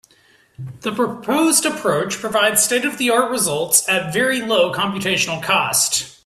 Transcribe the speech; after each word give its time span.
The 0.79 0.91
proposed 0.91 1.63
approach 1.63 2.15
provides 2.17 2.63
state-of-the-art 2.63 3.29
results 3.29 3.87
at 3.87 4.11
very 4.11 4.41
low 4.41 4.73
computational 4.73 5.43
cost. 5.43 6.17